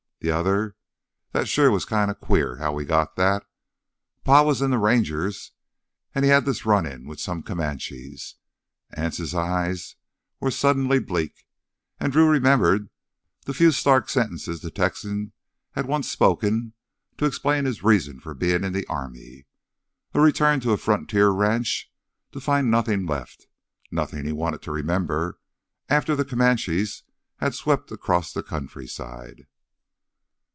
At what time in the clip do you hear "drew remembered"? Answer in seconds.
12.13-12.91